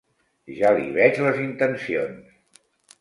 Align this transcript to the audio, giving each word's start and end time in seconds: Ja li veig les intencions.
Ja 0.59 0.71
li 0.77 0.87
veig 0.95 1.21
les 1.25 1.39
intencions. 1.43 2.65